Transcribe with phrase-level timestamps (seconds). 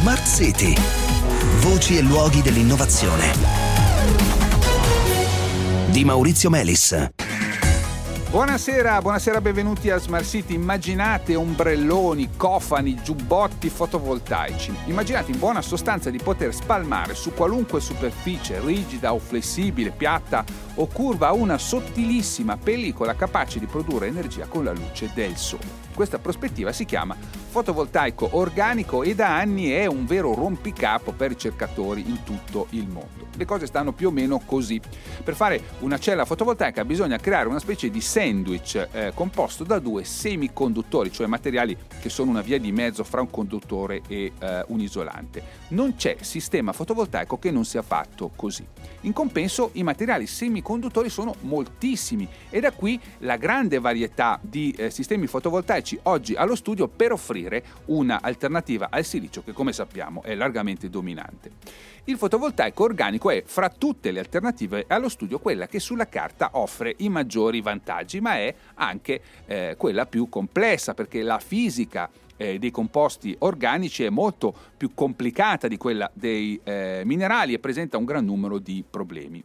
[0.00, 0.76] Smart City.
[1.58, 3.32] Voci e luoghi dell'innovazione.
[5.90, 7.10] Di Maurizio Melis.
[8.30, 10.54] Buonasera, buonasera, benvenuti a Smart City.
[10.54, 14.72] Immaginate ombrelloni, cofani, giubbotti fotovoltaici.
[14.84, 20.44] Immaginate in buona sostanza di poter spalmare su qualunque superficie, rigida o flessibile, piatta
[20.76, 25.87] o curva, una sottilissima pellicola capace di produrre energia con la luce del sole.
[25.98, 27.16] Questa prospettiva si chiama
[27.48, 33.26] fotovoltaico organico e da anni è un vero rompicapo per ricercatori in tutto il mondo.
[33.36, 34.80] Le cose stanno più o meno così.
[35.24, 40.04] Per fare una cella fotovoltaica bisogna creare una specie di sandwich eh, composto da due
[40.04, 44.80] semiconduttori, cioè materiali che sono una via di mezzo fra un conduttore e eh, un
[44.80, 45.42] isolante.
[45.68, 48.64] Non c'è sistema fotovoltaico che non sia fatto così.
[49.02, 54.90] In compenso i materiali semiconduttori sono moltissimi e da qui la grande varietà di eh,
[54.90, 60.90] sistemi fotovoltaici oggi allo studio per offrire un'alternativa al silicio che come sappiamo è largamente
[60.90, 61.52] dominante.
[62.04, 66.94] Il fotovoltaico organico è fra tutte le alternative allo studio quella che sulla carta offre
[66.98, 72.70] i maggiori vantaggi, ma è anche eh, quella più complessa perché la fisica eh, dei
[72.70, 78.24] composti organici è molto più complicata di quella dei eh, minerali e presenta un gran
[78.24, 79.44] numero di problemi.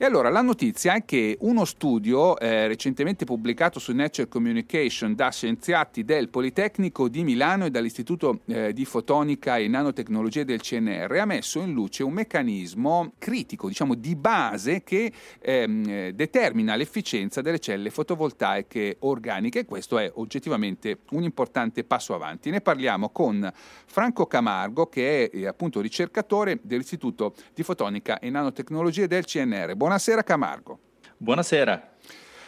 [0.00, 5.32] E allora la notizia è che uno studio eh, recentemente pubblicato su Nature Communication da
[5.32, 11.24] scienziati del Politecnico di Milano e dall'Istituto eh, di Fotonica e Nanotecnologie del CNR ha
[11.24, 17.90] messo in luce un meccanismo critico, diciamo di base, che ehm, determina l'efficienza delle celle
[17.90, 22.50] fotovoltaiche organiche e questo è oggettivamente un importante passo avanti.
[22.50, 23.50] Ne parliamo con
[23.86, 29.74] Franco Camargo che è eh, appunto ricercatore dell'Istituto di Fotonica e Nanotecnologie del CNR.
[29.88, 30.78] Buonasera Camargo.
[31.16, 31.92] Buonasera.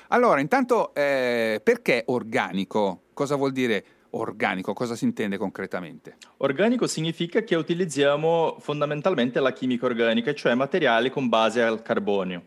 [0.09, 3.05] Allora, intanto eh, perché organico?
[3.15, 4.75] Cosa vuol dire organico?
[4.75, 6.19] Cosa si intende concretamente?
[6.37, 12.43] Organico significa che utilizziamo fondamentalmente la chimica organica, cioè materiali con base al carbonio.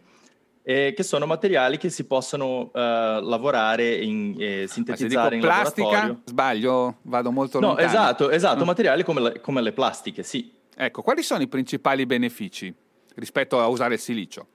[0.61, 6.15] Eh, che sono materiali che si possono uh, lavorare e eh, sintetizzare in plastica.
[6.23, 6.97] Sbaglio?
[7.01, 7.87] Vado molto no, lontano.
[7.87, 8.67] No, esatto, esatto, mm.
[8.67, 10.53] materiali come le, come le plastiche, sì.
[10.75, 12.71] Ecco, quali sono i principali benefici
[13.15, 14.49] rispetto a usare il silicio?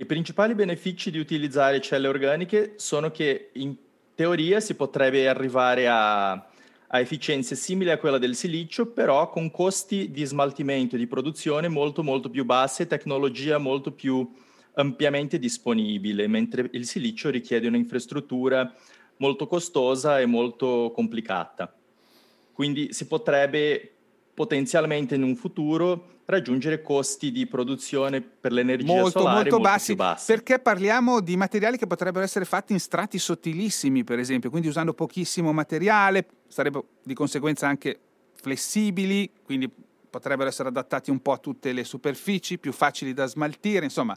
[0.00, 3.74] I principali benefici di utilizzare celle organiche sono che in
[4.14, 10.12] teoria si potrebbe arrivare a, a efficienze simili a quella del silicio, però con costi
[10.12, 14.32] di smaltimento e di produzione molto molto più bassi e tecnologia molto più
[14.74, 18.72] ampiamente disponibile, mentre il silicio richiede un'infrastruttura
[19.16, 21.74] molto costosa e molto complicata.
[22.52, 23.97] Quindi si potrebbe
[24.38, 29.96] potenzialmente in un futuro raggiungere costi di produzione per l'energia molto, solare molto, molto bassi,
[29.96, 30.32] bassi.
[30.32, 34.94] Perché parliamo di materiali che potrebbero essere fatti in strati sottilissimi, per esempio, quindi usando
[34.94, 37.98] pochissimo materiale, sarebbero di conseguenza anche
[38.34, 39.68] flessibili, quindi
[40.08, 44.16] potrebbero essere adattati un po' a tutte le superfici, più facili da smaltire, insomma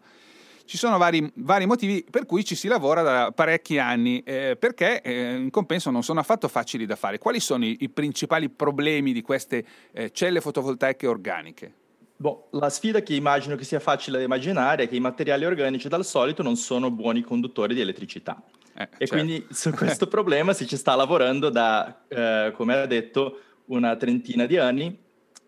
[0.66, 5.02] ci sono vari, vari, motivi per cui ci si lavora da parecchi anni, eh, perché
[5.02, 7.18] eh, in compenso non sono affatto facili da fare.
[7.18, 11.74] Quali sono i, i principali problemi di queste eh, celle fotovoltaiche organiche?
[12.22, 15.88] Boh, la sfida che immagino che sia facile da immaginare è che i materiali organici
[15.88, 18.42] dal solito non sono buoni conduttori di elettricità.
[18.76, 19.16] Eh, e certo.
[19.16, 24.46] quindi su questo problema si ci sta lavorando da, eh, come ha detto, una trentina
[24.46, 24.98] di anni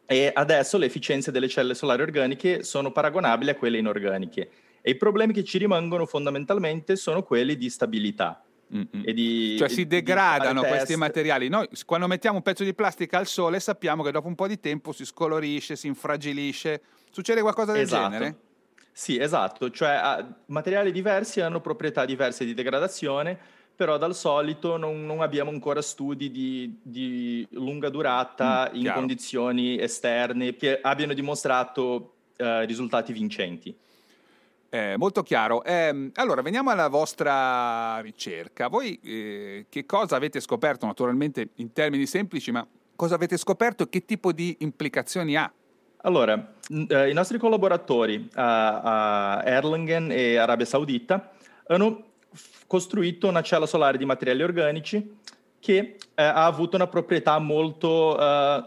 [0.06, 4.50] e adesso le efficienze delle celle solari organiche sono paragonabili a quelle inorganiche.
[4.86, 8.44] E i problemi che ci rimangono fondamentalmente sono quelli di stabilità.
[8.68, 11.48] Di, cioè si degradano questi materiali.
[11.48, 14.60] Noi quando mettiamo un pezzo di plastica al sole sappiamo che dopo un po' di
[14.60, 16.82] tempo si scolorisce, si infragilisce.
[17.12, 18.10] Succede qualcosa del esatto.
[18.10, 18.38] genere?
[18.92, 23.38] Sì, esatto, cioè materiali diversi hanno proprietà diverse di degradazione,
[23.76, 28.98] però dal solito non, non abbiamo ancora studi di, di lunga durata mm, in chiaro.
[29.00, 33.76] condizioni esterne che abbiano dimostrato uh, risultati vincenti.
[34.74, 35.64] Eh, molto chiaro.
[35.64, 38.70] Eh, allora, veniamo alla vostra ricerca.
[38.70, 42.66] Voi eh, che cosa avete scoperto, naturalmente in termini semplici, ma
[42.96, 45.54] cosa avete scoperto e che tipo di implicazioni ha?
[45.98, 46.56] Allora,
[46.88, 51.34] eh, i nostri collaboratori a, a Erlangen e Arabia Saudita
[51.68, 52.06] hanno
[52.66, 55.18] costruito una cella solare di materiali organici
[55.60, 58.64] che eh, ha avuto una proprietà molto eh,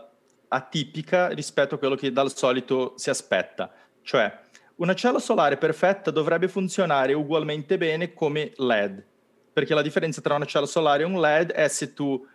[0.47, 3.73] atipica rispetto a quello che dal solito si aspetta.
[4.07, 4.45] Cioè,
[4.77, 9.05] una cella solare perfetta dovrebbe funzionare ugualmente bene come LED,
[9.53, 12.27] perché la differenza tra una cella solare e un LED è se tu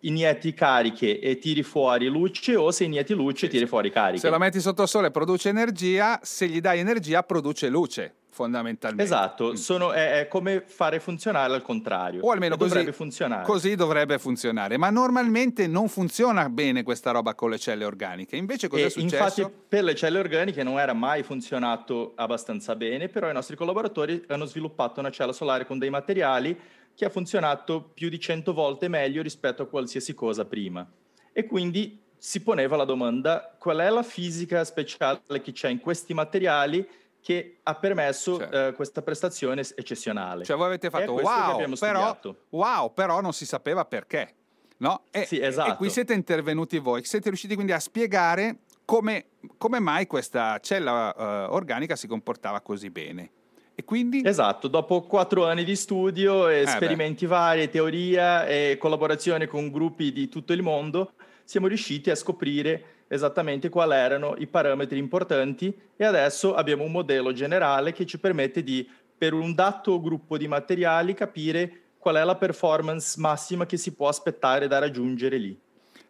[0.00, 4.20] inietti cariche e tiri fuori luce o se inietti luce e tiri fuori cariche.
[4.20, 9.04] Se la metti sotto sole produce energia, se gli dai energia produce luce fondamentalmente.
[9.04, 9.54] Esatto, mm.
[9.54, 12.22] sono, è, è, come fare funzionare al contrario.
[12.22, 13.44] O almeno così, dovrebbe funzionare.
[13.44, 18.34] Così dovrebbe funzionare, ma normalmente non funziona bene questa roba con le celle organiche.
[18.34, 19.40] Invece cosa e è successo?
[19.40, 24.24] Infatti per le celle organiche non era mai funzionato abbastanza bene, però i nostri collaboratori
[24.26, 26.58] hanno sviluppato una cella solare con dei materiali
[26.92, 30.84] che ha funzionato più di 100 volte meglio rispetto a qualsiasi cosa prima.
[31.32, 36.14] E quindi si poneva la domanda qual è la fisica speciale che c'è in questi
[36.14, 36.84] materiali
[37.24, 38.66] che ha permesso certo.
[38.66, 40.44] eh, questa prestazione eccezionale.
[40.44, 42.18] Cioè voi avete fatto wow però,
[42.50, 44.34] wow, però non si sapeva perché.
[44.76, 45.04] No?
[45.10, 45.72] E, sì, esatto.
[45.72, 51.14] e qui siete intervenuti voi, siete riusciti quindi a spiegare come, come mai questa cella
[51.16, 53.30] uh, organica si comportava così bene.
[53.74, 54.20] E quindi?
[54.22, 60.28] Esatto, dopo quattro anni di studio, eh esperimenti vari, teoria e collaborazione con gruppi di
[60.28, 61.12] tutto il mondo,
[61.44, 67.32] siamo riusciti a scoprire esattamente quali erano i parametri importanti e adesso abbiamo un modello
[67.32, 72.36] generale che ci permette di, per un dato gruppo di materiali, capire qual è la
[72.36, 75.58] performance massima che si può aspettare da raggiungere lì.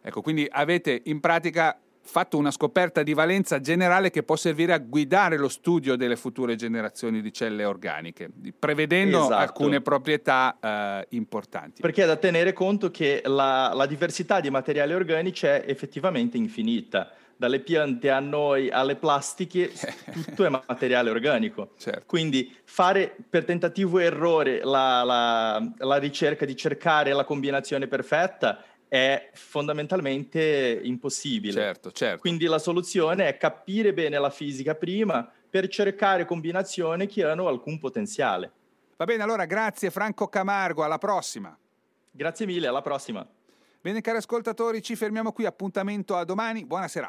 [0.01, 4.77] Ecco, quindi avete in pratica fatto una scoperta di valenza generale che può servire a
[4.77, 9.33] guidare lo studio delle future generazioni di celle organiche, prevedendo esatto.
[9.33, 11.81] alcune proprietà eh, importanti.
[11.81, 17.11] Perché è da tenere conto che la, la diversità di materiali organici è effettivamente infinita
[17.37, 19.71] dalle piante a noi alle plastiche,
[20.11, 21.71] tutto è materiale organico.
[21.77, 22.03] Certo.
[22.05, 28.63] Quindi fare per tentativo e errore la, la, la, ricerca di cercare la combinazione perfetta
[28.95, 31.53] è fondamentalmente impossibile.
[31.53, 32.21] Certo, certo.
[32.21, 37.77] Quindi la soluzione è capire bene la fisica prima per cercare combinazioni che hanno alcun
[37.77, 38.51] potenziale.
[38.95, 41.57] Va bene, allora grazie Franco Camargo, alla prossima.
[42.09, 43.27] Grazie mille, alla prossima.
[43.81, 47.03] Bene cari ascoltatori, ci fermiamo qui, appuntamento a domani, buonasera.